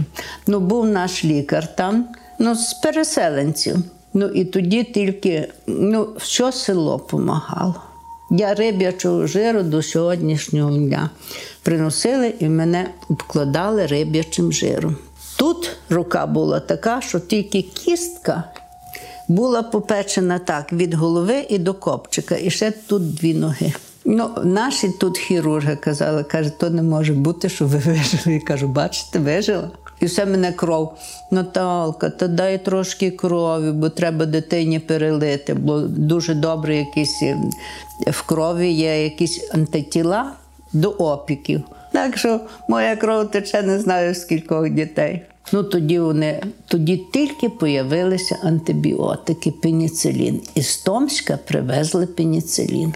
Ну, 0.48 0.60
був 0.60 0.86
наш 0.86 1.25
лікар 1.25 1.75
там, 1.75 2.05
ну, 2.39 2.55
з 2.55 2.74
переселенців. 2.74 3.77
Ну 4.13 4.25
і 4.27 4.46
тоді 4.46 4.84
тільки 4.84 5.48
ну, 5.67 6.07
що 6.17 6.51
село 6.51 7.00
помагало. 7.00 7.75
Я 8.31 8.53
риб'ячого 8.53 9.27
жиру 9.27 9.63
до 9.63 9.84
сьогоднішнього 9.84 10.77
дня 10.77 11.10
приносили 11.63 12.34
і 12.39 12.50
мене 12.50 12.89
обкладали 13.10 13.86
риб'ячим 13.86 14.51
жиром. 14.51 14.96
Тут 15.38 15.69
рука 15.89 16.25
була 16.25 16.60
така, 16.60 17.01
що 17.01 17.19
тільки 17.19 17.62
кістка 17.62 18.43
була 19.27 19.63
попечена 19.63 20.39
так 20.39 20.74
від 20.74 20.93
голови 20.93 21.46
і 21.50 21.57
до 21.57 21.74
копчика, 21.74 22.36
і 22.41 22.50
ще 22.50 22.72
тут 22.72 23.15
дві 23.15 23.34
ноги. 23.34 23.74
Ну, 24.10 24.30
наші 24.44 24.90
тут 24.90 25.18
хірурги 25.18 25.76
казали, 25.76 26.24
каже, 26.24 26.50
то 26.50 26.70
не 26.70 26.84
може 26.84 27.14
бути, 27.14 27.50
що 27.50 27.66
ви 27.66 27.78
вижили. 27.86 28.36
Я 28.36 28.40
кажу, 28.40 28.68
бачите, 28.68 29.20
вижила. 29.20 29.70
І 30.00 30.06
все 30.06 30.26
мене 30.26 30.52
кров. 30.52 30.94
Наталка, 31.32 32.10
та 32.10 32.28
дай 32.28 32.66
трошки 32.66 33.12
крові, 33.12 33.72
бо 33.72 33.90
треба 33.90 34.26
дитині 34.26 34.80
перелити, 34.80 35.54
бо 35.54 35.80
дуже 35.80 36.34
добре 36.34 36.76
якісь 36.78 37.22
е, 37.22 37.38
в 38.08 38.22
крові 38.22 38.72
є 38.72 39.04
якісь 39.04 39.50
антитіла 39.54 40.32
до 40.74 40.89
опіків. 40.89 41.63
Так 41.97 42.17
що 42.17 42.39
моя 42.67 42.95
кров 42.95 43.31
тече 43.31 43.62
не 43.62 43.79
знаю 43.79 44.15
з 44.15 44.25
кількох 44.25 44.69
дітей. 44.69 45.21
Ну 45.53 45.63
тоді 45.63 45.99
вони 45.99 46.43
тоді 46.67 46.97
тільки 47.13 47.49
появилися 47.49 48.38
антибіотики, 48.43 49.51
пеніцилін. 49.51 50.41
Із 50.55 50.77
Томська 50.77 51.39
привезли 51.47 52.07
пеніцилін. 52.07 52.93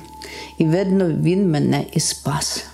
І 0.57 0.65
видно, 0.65 1.09
він 1.09 1.51
мене 1.51 1.85
і 1.93 1.99
спас. 1.99 2.65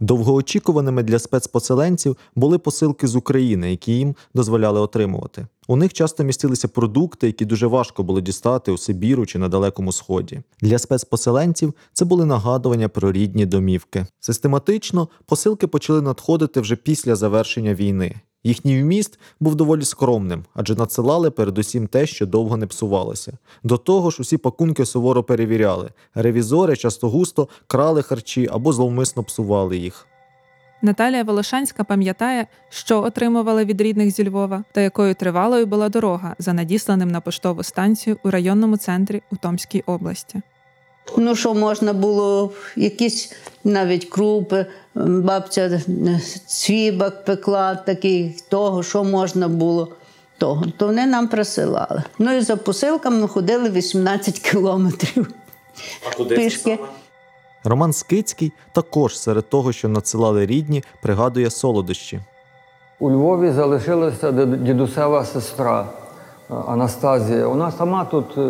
Довгоочікуваними 0.00 1.02
для 1.02 1.18
спецпоселенців 1.18 2.16
були 2.34 2.58
посилки 2.58 3.06
з 3.06 3.16
України, 3.16 3.70
які 3.70 3.92
їм 3.92 4.14
дозволяли 4.34 4.80
отримувати. 4.80 5.46
У 5.68 5.76
них 5.76 5.92
часто 5.92 6.24
містилися 6.24 6.68
продукти, 6.68 7.26
які 7.26 7.44
дуже 7.44 7.66
важко 7.66 8.02
було 8.02 8.20
дістати 8.20 8.72
у 8.72 8.78
Сибіру 8.78 9.26
чи 9.26 9.38
на 9.38 9.48
Далекому 9.48 9.92
Сході. 9.92 10.40
Для 10.60 10.78
спецпоселенців 10.78 11.74
це 11.92 12.04
були 12.04 12.24
нагадування 12.24 12.88
про 12.88 13.12
рідні 13.12 13.46
домівки. 13.46 14.06
Систематично 14.20 15.08
посилки 15.26 15.66
почали 15.66 16.02
надходити 16.02 16.60
вже 16.60 16.76
після 16.76 17.16
завершення 17.16 17.74
війни. 17.74 18.14
Їхній 18.44 18.82
вміст 18.82 19.18
був 19.40 19.54
доволі 19.54 19.84
скромним, 19.84 20.44
адже 20.54 20.74
надсилали 20.74 21.30
передусім 21.30 21.86
те, 21.86 22.06
що 22.06 22.26
довго 22.26 22.56
не 22.56 22.66
псувалося. 22.66 23.38
До 23.62 23.76
того 23.76 24.10
ж, 24.10 24.16
усі 24.20 24.36
пакунки 24.36 24.86
суворо 24.86 25.22
перевіряли. 25.22 25.90
Ревізори 26.14 26.76
часто 26.76 27.10
густо 27.10 27.48
крали 27.66 28.02
харчі 28.02 28.48
або 28.52 28.72
зловмисно 28.72 29.22
псували 29.22 29.76
їх. 29.76 30.06
Наталія 30.84 31.24
Волошанська 31.24 31.84
пам'ятає, 31.84 32.46
що 32.68 33.02
отримувала 33.02 33.64
від 33.64 33.80
рідних 33.80 34.10
зі 34.10 34.28
Львова 34.28 34.64
та 34.72 34.80
якою 34.80 35.14
тривалою 35.14 35.66
була 35.66 35.88
дорога 35.88 36.36
за 36.38 36.52
надісланим 36.52 37.10
на 37.10 37.20
поштову 37.20 37.62
станцію 37.62 38.16
у 38.22 38.30
районному 38.30 38.76
центрі 38.76 39.22
у 39.32 39.36
Томській 39.36 39.82
області. 39.86 40.40
Ну, 41.16 41.36
що 41.36 41.54
можна 41.54 41.92
було, 41.92 42.52
якісь 42.76 43.32
навіть 43.64 44.04
крупи, 44.04 44.66
бабця 44.94 45.62
е, 45.62 46.20
цвібак 46.46 47.24
пекла, 47.24 47.74
такий 47.74 48.36
того, 48.48 48.82
що 48.82 49.04
можна 49.04 49.48
було 49.48 49.92
того. 50.38 50.64
То 50.76 50.86
вони 50.86 51.06
нам 51.06 51.28
присилали. 51.28 52.02
Ну 52.18 52.32
і 52.32 52.40
за 52.40 52.56
посилками 52.56 53.20
ми 53.20 53.28
ходили 53.28 53.70
18 53.70 54.38
кілометрів. 54.38 55.30
А 56.10 56.16
куди 56.16 56.36
Пішки. 56.36 56.78
Роман 57.64 57.92
Скицький 57.92 58.52
також 58.72 59.18
серед 59.18 59.48
того, 59.48 59.72
що 59.72 59.88
надсилали 59.88 60.46
рідні, 60.46 60.84
пригадує 61.02 61.50
солодощі. 61.50 62.20
У 63.00 63.10
Львові 63.10 63.50
залишилася 63.50 64.32
дідусева 64.32 65.24
сестра 65.24 65.84
е, 66.50 66.54
Анастазія. 66.66 67.48
Вона 67.48 67.70
сама 67.70 68.04
тут 68.04 68.38
е, 68.38 68.40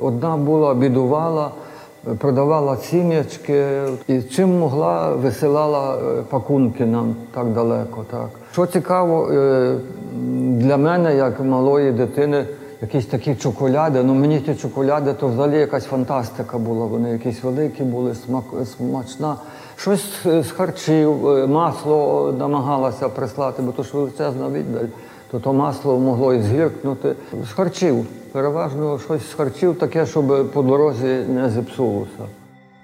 одна 0.00 0.36
була, 0.36 0.74
бідувала, 0.74 1.50
е, 2.08 2.14
продавала 2.14 2.76
сім'ячки 2.76 3.82
і 4.08 4.22
чим 4.22 4.58
могла, 4.58 5.14
висилала 5.14 5.98
пакунки 6.30 6.86
нам 6.86 7.16
так 7.34 7.46
далеко. 7.46 8.04
Так. 8.10 8.28
Що 8.52 8.66
цікаво, 8.66 9.26
для 10.38 10.76
мене, 10.76 11.16
як 11.16 11.40
малої 11.40 11.92
дитини, 11.92 12.44
якісь 12.82 13.06
такі 13.06 13.34
чоколяди. 13.34 14.02
Ну 14.02 14.14
мені 14.14 14.40
ті 14.40 14.54
чоколяди, 14.54 15.12
то 15.12 15.28
взагалі 15.28 15.58
якась 15.58 15.84
фантастика 15.84 16.58
була. 16.58 16.86
Вони 16.86 17.10
якісь 17.10 17.42
великі 17.42 17.84
були, 17.84 18.14
смак, 18.14 18.44
смачна. 18.76 19.36
Щось 19.76 20.04
з 20.24 20.42
з 20.42 20.50
харчів, 20.50 21.28
е, 21.28 21.46
масло 21.46 22.34
намагалася 22.38 23.08
прислати, 23.08 23.62
бо 23.62 23.72
то 23.72 23.82
ж 23.82 23.90
величезна 23.92 24.48
віддаль, 24.48 24.86
то 25.30 25.40
то 25.40 25.52
масло 25.52 25.98
могло 25.98 26.34
і 26.34 26.42
згіркнути. 26.42 27.14
З 27.50 27.52
харчів. 27.52 28.06
Переважно 28.32 28.98
щось 28.98 29.30
з 29.30 29.34
харчів 29.34 29.78
таке, 29.78 30.06
щоб 30.06 30.52
по 30.52 30.62
дорозі 30.62 31.24
не 31.28 31.50
зіпсувалося. 31.50 32.37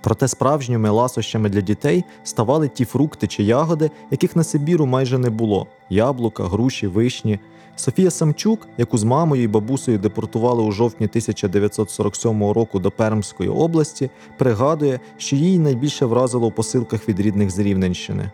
Проте 0.04 0.28
справжніми 0.28 0.90
ласощами 0.90 1.48
для 1.48 1.60
дітей 1.60 2.04
ставали 2.24 2.68
ті 2.68 2.84
фрукти 2.84 3.26
чи 3.26 3.42
ягоди, 3.42 3.90
яких 4.10 4.36
на 4.36 4.44
Сибіру 4.44 4.86
майже 4.86 5.18
не 5.18 5.30
було: 5.30 5.66
яблука, 5.90 6.44
груші, 6.44 6.86
вишні. 6.86 7.38
Софія 7.76 8.10
Самчук, 8.10 8.68
яку 8.78 8.98
з 8.98 9.04
мамою 9.04 9.42
і 9.42 9.48
бабусею 9.48 9.98
депортували 9.98 10.62
у 10.62 10.72
жовтні 10.72 11.06
1947 11.06 12.52
року 12.52 12.78
до 12.78 12.90
Пермської 12.90 13.48
області, 13.48 14.10
пригадує, 14.38 15.00
що 15.18 15.36
її 15.36 15.58
найбільше 15.58 16.06
вразило 16.06 16.46
у 16.46 16.50
посилках 16.50 17.08
від 17.08 17.20
рідних 17.20 17.50
з 17.50 17.58
Рівненщини. 17.58 18.30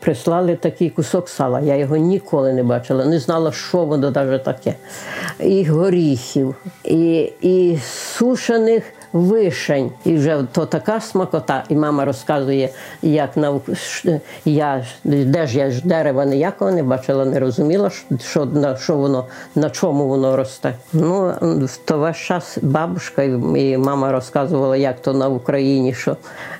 Прислали 0.00 0.56
такий 0.56 0.90
кусок 0.90 1.28
сала. 1.28 1.60
Я 1.60 1.76
його 1.76 1.96
ніколи 1.96 2.52
не 2.52 2.62
бачила, 2.62 3.04
не 3.04 3.18
знала, 3.18 3.52
що 3.52 3.84
воно 3.84 4.10
навіть 4.10 4.44
таке. 4.44 4.74
І 5.40 5.64
горіхів, 5.64 6.54
і, 6.84 7.32
і 7.42 7.78
сушених 8.16 8.84
вишень. 9.12 9.90
І 10.04 10.16
вже 10.16 10.44
то 10.52 10.66
така 10.66 11.00
смакота. 11.00 11.64
І 11.68 11.76
мама 11.76 12.04
розказує, 12.04 12.68
як 13.02 13.36
на 13.36 13.60
я 14.44 14.84
де 15.04 15.46
ж 15.46 15.58
я 15.58 15.70
ж 15.70 15.86
дерева 15.86 16.24
ніякого 16.24 16.70
не 16.70 16.82
бачила, 16.82 17.24
не 17.24 17.40
розуміла, 17.40 17.90
що 18.20 18.44
на 18.44 18.76
що 18.76 18.96
воно 18.96 19.26
на 19.54 19.70
чому 19.70 20.08
воно 20.08 20.36
росте. 20.36 20.74
Ну 20.92 21.34
то 21.84 21.98
весь 21.98 22.16
час 22.16 22.58
бабушка 22.62 23.22
і 23.56 23.78
мама 23.78 24.12
розказувала, 24.12 24.76
як 24.76 25.02
то 25.02 25.14
на 25.14 25.28
Україні, 25.28 25.94
що 25.94 26.16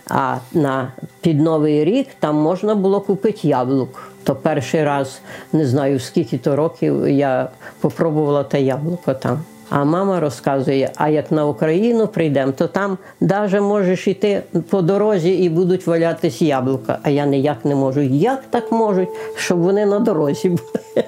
а 0.09 0.37
на 0.53 0.93
під 1.21 1.41
Новий 1.41 1.85
рік 1.85 2.09
там 2.21 2.37
можна 2.37 2.75
було 2.75 3.01
купити 3.01 3.49
яблук. 3.49 4.09
То 4.25 4.35
перший 4.35 4.85
раз 4.85 5.21
не 5.53 5.67
знаю 5.67 6.01
скільки 6.01 6.39
то 6.39 6.57
років 6.57 7.09
я 7.09 7.49
попробувала 7.81 8.45
те 8.45 8.63
яблуко 8.63 9.15
там. 9.15 9.41
А 9.75 9.85
мама 9.85 10.21
розказує: 10.21 10.93
а 10.97 11.09
як 11.09 11.33
на 11.33 11.47
Україну 11.47 12.09
прийдемо, 12.09 12.53
то 12.53 12.69
там 12.69 12.99
навіть 13.21 13.61
можеш 13.61 14.09
йти 14.09 14.43
по 14.69 14.83
дорозі 14.83 15.31
і 15.31 15.49
будуть 15.49 15.87
валятись 15.87 16.43
яблука. 16.43 16.99
А 17.03 17.11
я 17.11 17.27
ніяк 17.27 17.65
не 17.65 17.75
можу. 17.75 18.01
Як 18.01 18.43
так 18.51 18.73
можуть, 18.73 19.09
щоб 19.37 19.59
вони 19.59 19.87
на 19.87 19.99
дорозі 19.99 20.49
були? 20.49 21.05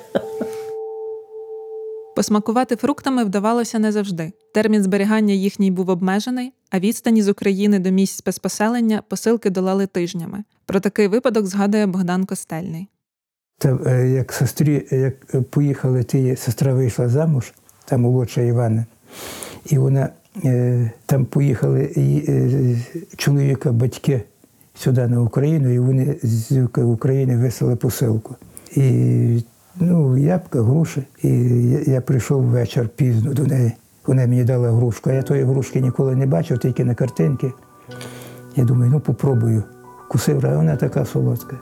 Посмакувати 2.17 2.77
фруктами 2.77 3.25
вдавалося 3.25 3.79
не 3.79 3.93
завжди. 3.93 4.33
Термін 4.55 4.83
зберігання 4.83 5.35
їхній 5.35 5.71
був 5.71 5.91
обмежений, 5.91 6.53
а 6.71 6.79
відстані 6.79 7.23
з 7.23 7.29
України 7.29 7.79
до 7.79 7.91
місць 7.91 8.17
спецпоселення 8.17 9.03
посилки 9.09 9.51
долали 9.51 9.87
тижнями. 9.87 10.45
Про 10.67 10.81
такий 10.81 11.09
випадок 11.09 11.47
згадує 11.47 11.87
Богдан 11.87 12.25
Костельний. 12.25 12.89
Та 13.59 13.79
е, 13.87 14.09
як 14.09 14.33
сестрі, 14.33 14.87
як 14.91 15.35
е, 15.35 15.41
поїхали, 15.41 16.05
ті, 16.05 16.37
сестра 16.37 16.75
вийшла 16.75 17.09
замуж, 17.09 17.53
та 17.85 17.99
молодша 17.99 18.41
Івана, 18.41 18.85
і 19.67 19.79
вона 19.79 20.09
е, 20.45 20.91
там 21.07 21.25
поїхали 21.25 21.93
е, 21.97 22.77
чоловіка, 23.17 23.73
батьки 23.73 24.23
сюди 24.75 25.07
на 25.07 25.23
Україну, 25.23 25.75
і 25.75 25.79
вони 25.79 26.17
з 26.23 26.69
України 26.77 27.37
вислали 27.37 27.77
посилку. 27.77 28.35
І 28.77 29.45
ну, 29.77 30.19
ябка, 30.19 30.63
груші. 30.63 31.03
І 31.23 31.29
я, 31.87 32.01
прийшов 32.01 32.43
вечір 32.43 32.89
пізно 32.89 33.35
до 33.35 33.43
неї. 33.43 33.73
Вона 34.07 34.27
мені 34.27 34.45
дала 34.45 34.71
грушку, 34.71 35.11
я 35.11 35.23
тої 35.23 35.45
грушки 35.45 35.81
ніколи 35.81 36.17
не 36.17 36.27
бачив, 36.27 36.59
тільки 36.59 36.85
на 36.85 36.95
картинки. 36.95 37.53
Я 38.57 38.65
думаю, 38.65 38.91
ну 38.91 39.01
попробую. 39.01 39.63
Кусив, 40.11 40.47
а 40.47 40.57
вона 40.57 40.77
така 40.77 41.05
солодка. 41.05 41.57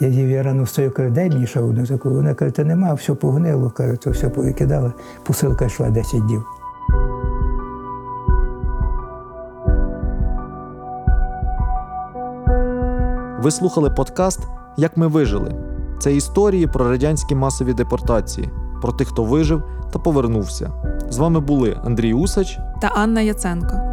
Я 0.00 0.08
їв 0.08 0.30
я 0.30 0.42
рано 0.42 0.62
встаю, 0.62 0.90
кажу, 0.90 1.10
дай 1.10 1.30
мені 1.30 1.46
ще 1.46 1.60
одну 1.60 1.86
таку. 1.86 2.10
Вона 2.10 2.34
каже, 2.34 2.50
та 2.50 2.64
нема, 2.64 2.94
все 2.94 3.14
погнило, 3.14 3.70
каже, 3.70 3.96
то 3.96 4.10
все 4.10 4.28
повикидала. 4.28 4.92
Посилка 5.22 5.64
йшла 5.64 5.90
10 5.90 6.26
днів. 6.26 6.44
Ви 13.42 13.50
слухали 13.50 13.90
подкаст 13.90 14.40
Як 14.76 14.96
ми 14.96 15.06
вижили. 15.06 15.54
Це 15.98 16.14
історії 16.14 16.66
про 16.66 16.88
радянські 16.88 17.34
масові 17.34 17.72
депортації, 17.72 18.50
про 18.82 18.92
тих, 18.92 19.08
хто 19.08 19.24
вижив 19.24 19.62
та 19.92 19.98
повернувся. 19.98 20.70
З 21.10 21.18
вами 21.18 21.40
були 21.40 21.80
Андрій 21.84 22.14
Усач 22.14 22.58
та 22.80 22.88
Анна 22.88 23.20
Яценко. 23.20 23.85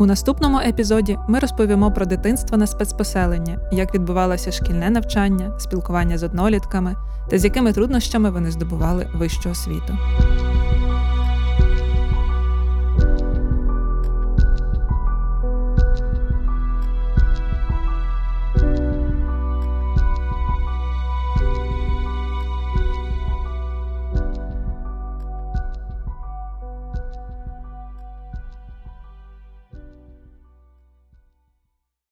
У 0.00 0.06
наступному 0.06 0.58
епізоді 0.58 1.18
ми 1.28 1.38
розповімо 1.38 1.92
про 1.92 2.06
дитинство 2.06 2.56
на 2.56 2.66
спецпоселенні, 2.66 3.58
як 3.72 3.94
відбувалося 3.94 4.52
шкільне 4.52 4.90
навчання, 4.90 5.58
спілкування 5.58 6.18
з 6.18 6.22
однолітками 6.22 6.96
та 7.30 7.38
з 7.38 7.44
якими 7.44 7.72
труднощами 7.72 8.30
вони 8.30 8.50
здобували 8.50 9.06
вищу 9.14 9.50
освіту. 9.50 9.98